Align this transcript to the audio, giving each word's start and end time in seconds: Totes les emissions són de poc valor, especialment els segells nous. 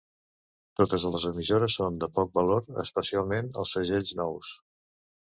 Totes 0.81 1.05
les 1.15 1.27
emissions 1.33 1.77
són 1.81 2.01
de 2.05 2.11
poc 2.17 2.33
valor, 2.41 2.67
especialment 2.87 3.55
els 3.61 3.79
segells 3.81 4.15
nous. 4.25 4.55